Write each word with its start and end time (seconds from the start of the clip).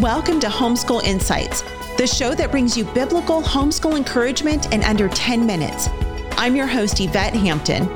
Welcome 0.00 0.40
to 0.40 0.48
Homeschool 0.48 1.02
Insights, 1.04 1.62
the 1.96 2.06
show 2.06 2.34
that 2.34 2.50
brings 2.50 2.76
you 2.76 2.84
biblical 2.84 3.40
homeschool 3.40 3.96
encouragement 3.96 4.70
in 4.74 4.84
under 4.84 5.08
10 5.08 5.46
minutes. 5.46 5.88
I'm 6.32 6.54
your 6.54 6.66
host, 6.66 7.00
Yvette 7.00 7.32
Hampton. 7.32 7.86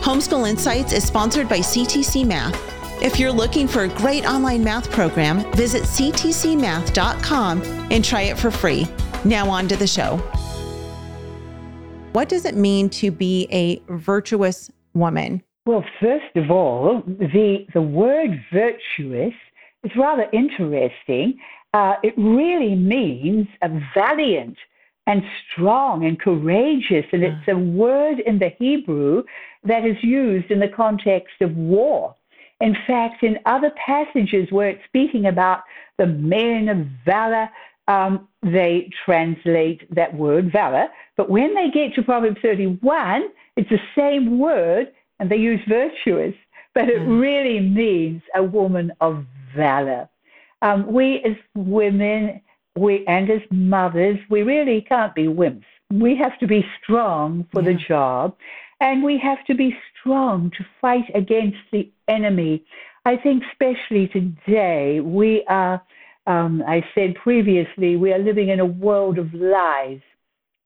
Homeschool 0.00 0.50
Insights 0.50 0.92
is 0.92 1.06
sponsored 1.06 1.48
by 1.48 1.58
CTC 1.58 2.26
Math. 2.26 2.60
If 3.00 3.20
you're 3.20 3.30
looking 3.30 3.68
for 3.68 3.84
a 3.84 3.88
great 3.88 4.26
online 4.26 4.64
math 4.64 4.90
program, 4.90 5.48
visit 5.52 5.84
ctcmath.com 5.84 7.62
and 7.92 8.04
try 8.04 8.22
it 8.22 8.36
for 8.36 8.50
free. 8.50 8.88
Now, 9.24 9.48
on 9.48 9.68
to 9.68 9.76
the 9.76 9.86
show. 9.86 10.16
What 12.14 12.28
does 12.28 12.46
it 12.46 12.56
mean 12.56 12.90
to 12.90 13.12
be 13.12 13.46
a 13.52 13.80
virtuous 13.92 14.72
woman? 14.92 15.44
Well, 15.66 15.84
first 16.00 16.34
of 16.34 16.50
all, 16.50 17.04
the, 17.06 17.66
the 17.74 17.82
word 17.82 18.42
virtuous 18.52 19.34
is 19.84 19.92
rather 19.96 20.26
interesting. 20.32 21.38
Uh, 21.74 21.94
it 22.02 22.14
really 22.16 22.74
means 22.74 23.46
a 23.62 23.68
valiant 23.94 24.56
and 25.06 25.22
strong 25.50 26.04
and 26.04 26.20
courageous, 26.20 27.06
and 27.12 27.24
it's 27.24 27.48
a 27.48 27.56
word 27.56 28.20
in 28.20 28.38
the 28.38 28.50
Hebrew 28.58 29.24
that 29.64 29.86
is 29.86 29.96
used 30.02 30.50
in 30.50 30.60
the 30.60 30.68
context 30.68 31.40
of 31.40 31.56
war. 31.56 32.14
In 32.60 32.76
fact, 32.86 33.22
in 33.22 33.38
other 33.46 33.70
passages 33.84 34.48
where 34.50 34.68
it's 34.68 34.84
speaking 34.84 35.26
about 35.26 35.62
the 35.96 36.06
men 36.06 36.68
of 36.68 36.86
valor, 37.06 37.48
um, 37.86 38.28
they 38.42 38.90
translate 39.04 39.82
that 39.94 40.14
word 40.14 40.52
valor. 40.52 40.88
But 41.16 41.30
when 41.30 41.54
they 41.54 41.70
get 41.70 41.94
to 41.94 42.02
Proverbs 42.02 42.38
31, 42.42 43.28
it's 43.56 43.70
the 43.70 43.78
same 43.96 44.38
word, 44.38 44.92
and 45.18 45.30
they 45.30 45.36
use 45.36 45.60
virtuous, 45.66 46.34
but 46.74 46.88
it 46.88 47.00
mm. 47.00 47.20
really 47.20 47.60
means 47.60 48.22
a 48.34 48.42
woman 48.42 48.92
of 49.00 49.24
valor. 49.56 50.08
Um, 50.62 50.92
we 50.92 51.22
as 51.24 51.36
women, 51.54 52.40
we 52.76 53.04
and 53.06 53.30
as 53.30 53.40
mothers, 53.50 54.18
we 54.30 54.42
really 54.42 54.84
can't 54.88 55.14
be 55.14 55.26
wimps. 55.26 55.64
We 55.90 56.16
have 56.16 56.38
to 56.40 56.46
be 56.46 56.64
strong 56.82 57.46
for 57.52 57.62
yeah. 57.62 57.72
the 57.72 57.78
job, 57.88 58.36
and 58.80 59.02
we 59.02 59.18
have 59.18 59.44
to 59.46 59.54
be 59.54 59.76
strong 59.98 60.50
to 60.58 60.64
fight 60.80 61.10
against 61.14 61.58
the 61.72 61.90
enemy. 62.08 62.64
I 63.04 63.16
think, 63.16 63.42
especially 63.52 64.08
today, 64.08 65.00
we 65.00 65.44
are. 65.48 65.82
Um, 66.26 66.62
I 66.66 66.84
said 66.94 67.14
previously, 67.14 67.96
we 67.96 68.12
are 68.12 68.18
living 68.18 68.50
in 68.50 68.60
a 68.60 68.66
world 68.66 69.18
of 69.18 69.32
lies. 69.32 70.00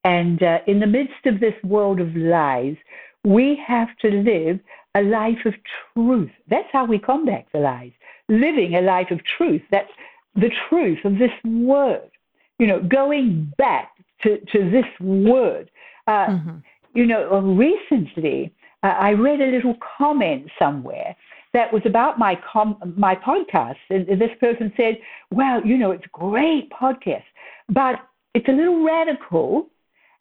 And 0.05 0.43
uh, 0.43 0.59
in 0.67 0.81
the 0.81 0.89
midst 0.89 1.25
of 1.27 1.39
this 1.39 1.55
world 1.63 2.01
of 2.01 2.17
lies, 2.17 2.75
we 3.23 3.63
have 3.65 3.87
to 4.01 4.09
live 4.09 4.59
a 4.95 5.03
life 5.03 5.39
of 5.47 5.55
truth. 5.95 6.31
That's 6.51 6.69
how 6.73 6.85
we 6.85 6.99
combat 6.99 7.47
the 7.53 7.61
lies. 7.61 7.93
Living 8.29 8.75
a 8.75 8.81
life 8.81 9.11
of 9.11 9.21
truth. 9.25 9.63
That's 9.71 9.91
the 10.35 10.51
truth 10.69 11.05
of 11.05 11.19
this 11.19 11.33
word. 11.45 12.11
You 12.59 12.67
know, 12.67 12.81
going 12.81 13.53
back 13.59 13.91
to, 14.23 14.39
to 14.53 14.71
this 14.71 14.87
word. 15.01 15.71
Uh, 16.07 16.27
mm-hmm. 16.27 16.57
You 16.95 17.07
know, 17.07 17.41
recently 17.41 18.53
uh, 18.83 18.89
I 18.89 19.13
read 19.13 19.41
a 19.41 19.47
little 19.47 19.77
comment 19.99 20.51
somewhere 20.59 21.17
that 21.55 21.73
was 21.73 21.83
about 21.85 22.19
my 22.19 22.39
com- 22.51 22.95
my 22.97 23.15
podcast, 23.15 23.77
and 23.91 24.07
this 24.07 24.31
person 24.41 24.73
said, 24.77 24.99
"Well, 25.31 25.65
you 25.65 25.77
know, 25.77 25.91
it's 25.91 26.05
a 26.05 26.19
great 26.19 26.71
podcast, 26.71 27.25
but 27.69 27.97
it's 28.35 28.49
a 28.49 28.53
little 28.53 28.85
radical." 28.85 29.69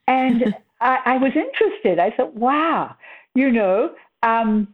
And 0.08 0.56
I, 0.82 1.00
I 1.06 1.18
was 1.18 1.32
interested. 1.36 2.00
I 2.00 2.12
thought, 2.12 2.36
wow, 2.36 2.96
you 3.36 3.52
know, 3.52 3.92
um, 4.24 4.74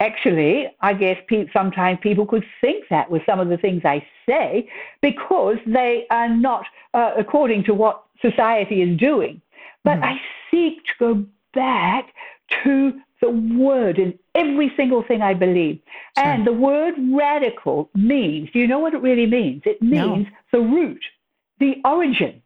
actually, 0.00 0.66
I 0.80 0.92
guess 0.94 1.18
pe- 1.28 1.46
sometimes 1.52 1.98
people 2.02 2.26
could 2.26 2.44
think 2.60 2.84
that 2.90 3.10
with 3.10 3.22
some 3.26 3.40
of 3.40 3.48
the 3.48 3.56
things 3.56 3.82
I 3.84 4.06
say 4.28 4.68
because 5.02 5.56
they 5.66 6.06
are 6.10 6.28
not 6.28 6.66
uh, 6.94 7.12
according 7.16 7.64
to 7.64 7.74
what 7.74 8.04
society 8.20 8.82
is 8.82 8.98
doing. 8.98 9.40
But 9.84 9.98
mm-hmm. 9.98 10.04
I 10.04 10.20
seek 10.50 10.84
to 10.84 10.92
go 10.98 11.26
back 11.54 12.12
to 12.64 12.92
the 13.20 13.30
word 13.30 13.98
in 13.98 14.18
every 14.34 14.72
single 14.76 15.02
thing 15.02 15.22
I 15.22 15.34
believe. 15.34 15.80
Sure. 16.16 16.26
And 16.26 16.46
the 16.46 16.52
word 16.52 16.94
radical 17.12 17.90
means, 17.94 18.50
do 18.52 18.58
you 18.58 18.66
know 18.66 18.78
what 18.78 18.94
it 18.94 19.02
really 19.02 19.26
means? 19.26 19.62
It 19.64 19.80
means 19.80 20.26
no. 20.52 20.58
the 20.58 20.60
root, 20.60 21.02
the 21.58 21.76
origin. 21.84 22.42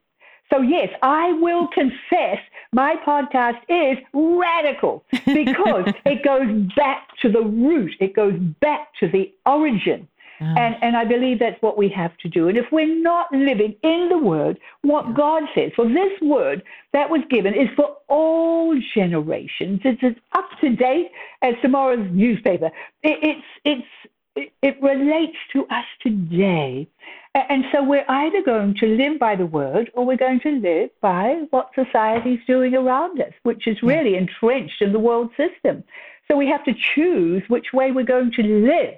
So, 0.53 0.61
yes, 0.61 0.89
I 1.03 1.33
will 1.35 1.69
confess 1.69 2.39
my 2.73 2.97
podcast 3.07 3.59
is 3.69 3.99
radical 4.13 5.05
because 5.13 5.93
it 6.05 6.25
goes 6.25 6.73
back 6.77 7.09
to 7.23 7.31
the 7.31 7.43
root, 7.43 7.93
it 8.01 8.15
goes 8.15 8.39
back 8.61 8.89
to 9.01 9.09
the 9.09 9.33
origin. 9.47 10.09
And, 10.41 10.75
and 10.81 10.97
I 10.97 11.05
believe 11.05 11.39
that's 11.39 11.61
what 11.61 11.77
we 11.77 11.91
have 11.91 12.17
to 12.19 12.29
do. 12.29 12.49
And 12.49 12.57
if 12.57 12.65
we're 12.73 13.03
not 13.03 13.31
living 13.31 13.77
in 13.83 14.09
the 14.09 14.17
word, 14.17 14.59
what 14.81 15.07
yeah. 15.09 15.15
God 15.15 15.43
says, 15.55 15.71
for 15.77 15.87
this 15.87 16.13
word 16.23 16.63
that 16.95 17.11
was 17.11 17.21
given 17.29 17.53
is 17.53 17.69
for 17.77 17.99
all 18.09 18.75
generations. 18.95 19.81
It's 19.85 20.03
as 20.03 20.15
up 20.33 20.49
to 20.63 20.75
date 20.75 21.11
as 21.43 21.55
tomorrow's 21.61 22.09
newspaper. 22.11 22.71
It, 23.03 23.19
it's, 23.23 23.47
it's, 23.67 23.87
it, 24.35 24.53
it 24.63 24.83
relates 24.83 25.37
to 25.53 25.67
us 25.67 25.85
today. 26.01 26.89
And 27.35 27.65
so 27.71 27.83
we're 27.85 28.05
either 28.09 28.43
going 28.43 28.75
to 28.81 28.87
live 28.87 29.21
by 29.21 29.37
the 29.37 29.47
word 29.47 29.91
or 29.95 30.05
we're 30.05 30.17
going 30.17 30.41
to 30.41 30.51
live 30.51 30.91
by 31.01 31.45
what 31.51 31.71
society's 31.77 32.41
doing 32.47 32.75
around 32.75 33.21
us, 33.21 33.33
which 33.45 33.69
is 33.69 33.83
really 33.83 34.17
entrenched 34.17 34.83
in 34.83 34.93
the 34.93 34.99
world 34.99 35.31
system. 35.37 35.85
So 36.27 36.37
we 36.37 36.49
have 36.49 36.65
to 36.65 36.75
choose 36.95 37.43
which 37.49 37.73
way 37.73 37.93
we're 37.93 38.05
going 38.05 38.33
to 38.33 38.43
live. 38.43 38.95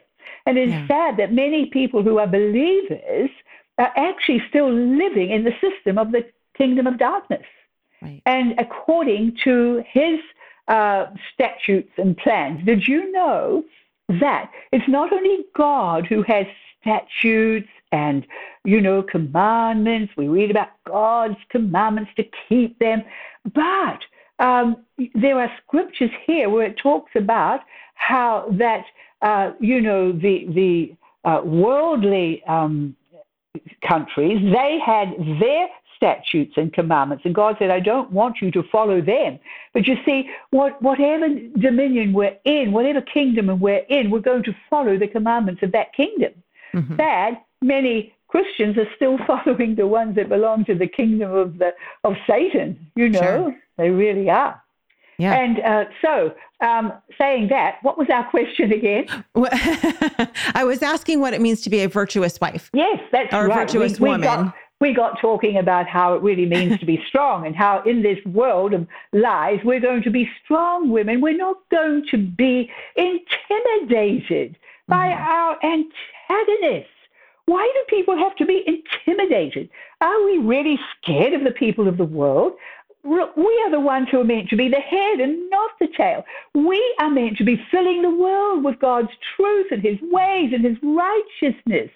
And 0.47 0.57
it's 0.57 0.73
yeah. 0.73 0.87
sad 0.87 1.17
that 1.19 1.33
many 1.33 1.67
people 1.67 2.03
who 2.03 2.19
are 2.19 2.27
believers 2.27 3.31
are 3.79 3.93
actually 3.97 4.43
still 4.49 4.73
living 4.73 5.31
in 5.31 5.45
the 5.45 5.53
system 5.61 5.99
of 5.99 6.13
the 6.13 6.25
kingdom 6.57 6.87
of 6.87 6.99
darkness. 6.99 7.47
Right. 8.01 8.23
And 8.25 8.55
according 8.59 9.39
to 9.45 9.85
his 9.91 10.21
uh, 10.69 11.07
statutes 11.35 11.93
and 11.99 12.17
plans, 12.17 12.65
did 12.65 12.89
you 12.89 13.13
know 13.13 13.65
that 14.09 14.51
it's 14.73 14.89
not 14.89 15.13
only 15.13 15.45
God 15.55 16.07
who 16.07 16.23
has 16.23 16.47
statutes 16.81 17.69
and, 17.93 18.27
you 18.65 18.81
know, 18.81 19.03
commandments. 19.03 20.13
We 20.17 20.29
read 20.29 20.51
about 20.51 20.69
God's 20.87 21.37
commandments 21.51 22.11
to 22.17 22.25
keep 22.49 22.79
them. 22.79 23.03
But 23.55 24.01
um, 24.39 24.85
there 25.15 25.39
are 25.39 25.51
scriptures 25.65 26.11
here 26.27 26.49
where 26.51 26.67
it 26.67 26.77
talks 26.79 27.13
about 27.15 27.61
how 27.95 28.53
that, 28.59 28.85
uh, 29.21 29.53
you 29.61 29.81
know, 29.81 30.13
the, 30.13 30.47
the 30.49 30.97
uh, 31.29 31.43
worldly 31.45 32.43
um, 32.49 32.97
countries, 33.87 34.39
they 34.53 34.79
had 34.85 35.15
their 35.41 35.69
statutes 35.97 36.55
and 36.57 36.73
commandments. 36.73 37.25
And 37.25 37.33
God 37.33 37.55
said, 37.61 37.71
I 37.71 37.79
don't 37.79 38.11
want 38.11 38.39
you 38.43 38.51
to 38.53 38.65
follow 38.73 39.01
them. 39.01 39.39
But 39.73 39.87
you 39.87 39.95
see, 40.05 40.29
what, 40.51 40.83
whatever 40.83 41.29
dominion 41.61 42.13
we're 42.13 42.37
in, 42.45 42.73
whatever 42.73 43.01
kingdom 43.03 43.61
we're 43.61 43.85
in, 43.89 44.11
we're 44.11 44.19
going 44.19 44.43
to 44.45 44.57
follow 44.69 44.99
the 44.99 45.07
commandments 45.07 45.63
of 45.63 45.71
that 45.73 45.93
kingdom. 45.95 46.33
Mm-hmm. 46.75 46.97
Sad, 46.97 47.39
many 47.63 48.15
Christians 48.29 48.77
are 48.79 48.89
still 48.97 49.19
following 49.27 49.77
the 49.77 49.87
ones 49.87 50.17
that 50.17 50.29
belong 50.29 50.65
to 50.67 50.75
the 50.75 50.87
kingdom 50.87 51.33
of 51.33 51.59
the 51.59 51.73
of 52.05 52.15
Satan. 52.27 52.91
You 52.97 53.09
know, 53.09 53.21
sure. 53.21 53.57
they 53.79 53.91
really 53.91 54.29
are. 54.29 54.61
Yeah. 55.19 55.35
And 55.35 55.61
uh, 55.61 55.85
so, 56.01 56.35
um, 56.67 56.93
saying 57.19 57.49
that, 57.49 57.77
what 57.83 57.97
was 57.97 58.09
our 58.11 58.29
question 58.29 58.73
again? 58.73 59.07
I 60.55 60.65
was 60.65 60.83
asking 60.83 61.21
what 61.21 61.33
it 61.35 61.41
means 61.41 61.61
to 61.63 61.71
be 61.71 61.81
a 61.81 61.89
virtuous 61.89 62.41
wife. 62.41 62.71
Yes, 62.73 62.99
that's 63.13 63.33
or 63.33 63.47
right. 63.47 63.57
a 63.57 63.61
virtuous 63.61 64.01
we, 64.01 64.09
woman. 64.09 64.21
We 64.21 64.27
got, 64.27 64.55
we 64.81 64.95
got 64.95 65.21
talking 65.21 65.59
about 65.59 65.87
how 65.87 66.15
it 66.15 66.23
really 66.23 66.47
means 66.47 66.81
to 66.81 66.87
be 66.87 67.01
strong 67.09 67.47
and 67.47 67.55
how 67.55 67.83
in 67.85 68.03
this 68.03 68.19
world 68.27 68.75
of 68.75 68.87
lies, 69.13 69.61
we're 69.65 69.81
going 69.81 70.03
to 70.03 70.11
be 70.11 70.29
strong 70.45 70.91
women. 70.91 71.21
We're 71.21 71.37
not 71.37 71.59
going 71.71 72.05
to 72.11 72.19
be 72.19 72.69
intimidated 72.97 74.59
by 74.89 75.07
mm-hmm. 75.07 75.23
our 75.23 75.59
antagonists. 75.63 76.89
Why 77.47 77.71
do 77.75 77.97
people 77.97 78.17
have 78.17 78.37
to 78.37 78.47
be 78.47 78.65
intimidated? 78.67 79.69
Are 80.01 80.25
we 80.25 80.39
really 80.39 80.79
scared 80.97 81.33
of 81.33 81.45
the 81.45 81.51
people 81.51 81.89
of 81.89 81.97
the 81.97 82.05
world? 82.05 82.53
We 83.05 83.19
are 83.19 83.71
the 83.71 83.81
ones 83.81 84.09
who 84.11 84.21
are 84.21 84.25
meant 84.25 84.49
to 84.51 84.57
be 84.57 84.69
the 84.69 84.77
head 84.77 85.19
and 85.19 85.51
not 85.51 85.73
the 85.81 85.89
tail. 85.97 86.25
We 86.55 86.81
are 87.01 87.11
meant 87.11 87.37
to 87.39 87.45
be 87.45 87.61
filling 87.71 88.03
the 88.03 88.11
world 88.11 88.63
with 88.65 88.79
God's 88.79 89.11
truth 89.37 89.67
and 89.73 89.83
His 89.83 89.99
ways 90.03 90.53
and 90.53 90.65
His 90.65 90.77
righteousness. 90.83 91.91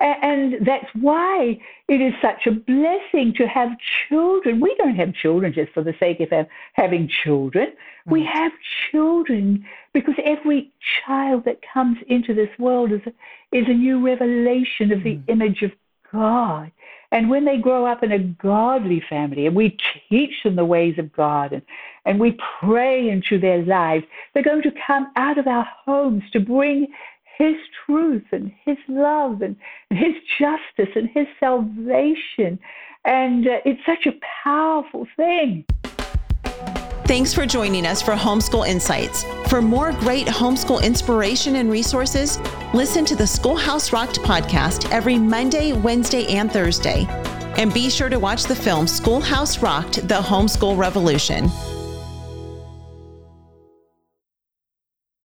And 0.00 0.64
that's 0.64 0.86
why 0.94 1.58
it 1.88 2.00
is 2.00 2.12
such 2.22 2.46
a 2.46 2.52
blessing 2.52 3.34
to 3.36 3.48
have 3.48 3.70
children. 4.08 4.60
We 4.60 4.74
don't 4.78 4.94
have 4.94 5.12
children 5.12 5.52
just 5.52 5.72
for 5.72 5.82
the 5.82 5.94
sake 5.98 6.20
of 6.20 6.46
having 6.74 7.10
children. 7.24 7.68
Right. 8.06 8.12
We 8.12 8.24
have 8.32 8.52
children 8.90 9.64
because 9.92 10.14
every 10.24 10.70
child 11.04 11.44
that 11.46 11.60
comes 11.74 11.98
into 12.06 12.32
this 12.32 12.50
world 12.60 12.92
is, 12.92 13.00
is 13.50 13.64
a 13.66 13.74
new 13.74 14.04
revelation 14.04 14.92
of 14.92 15.02
the 15.02 15.16
mm. 15.16 15.24
image 15.28 15.62
of 15.62 15.72
God. 16.12 16.70
And 17.10 17.30
when 17.30 17.44
they 17.44 17.56
grow 17.56 17.86
up 17.86 18.02
in 18.02 18.12
a 18.12 18.18
godly 18.18 19.02
family 19.08 19.46
and 19.46 19.56
we 19.56 19.76
teach 20.08 20.42
them 20.44 20.56
the 20.56 20.64
ways 20.64 20.98
of 20.98 21.12
God 21.12 21.52
and, 21.52 21.62
and 22.04 22.20
we 22.20 22.38
pray 22.60 23.08
into 23.08 23.40
their 23.40 23.62
lives, 23.64 24.04
they're 24.32 24.42
going 24.42 24.62
to 24.62 24.72
come 24.86 25.10
out 25.16 25.38
of 25.38 25.46
our 25.46 25.66
homes 25.84 26.22
to 26.32 26.40
bring 26.40 26.86
His 27.38 27.54
truth 27.86 28.24
and 28.32 28.52
His 28.64 28.76
love 28.88 29.42
and 29.42 29.56
His 29.90 30.14
justice 30.38 30.92
and 30.96 31.08
His 31.08 31.26
salvation. 31.40 32.58
And 33.04 33.46
uh, 33.46 33.60
it's 33.64 33.80
such 33.86 34.06
a 34.06 34.12
powerful 34.44 35.06
thing. 35.16 35.64
Thanks 37.06 37.32
for 37.32 37.46
joining 37.46 37.86
us 37.86 38.02
for 38.02 38.12
Homeschool 38.12 38.68
Insights. 38.68 39.24
For 39.48 39.62
more 39.62 39.92
great 39.92 40.26
homeschool 40.26 40.82
inspiration 40.82 41.56
and 41.56 41.70
resources, 41.70 42.38
listen 42.74 43.06
to 43.06 43.16
the 43.16 43.26
Schoolhouse 43.26 43.94
Rocked 43.94 44.20
podcast 44.20 44.90
every 44.90 45.18
Monday, 45.18 45.72
Wednesday, 45.72 46.26
and 46.26 46.52
Thursday. 46.52 47.06
And 47.56 47.72
be 47.72 47.88
sure 47.88 48.10
to 48.10 48.18
watch 48.18 48.44
the 48.44 48.54
film 48.54 48.86
Schoolhouse 48.86 49.62
Rocked 49.62 50.06
The 50.06 50.16
Homeschool 50.16 50.76
Revolution. 50.76 51.48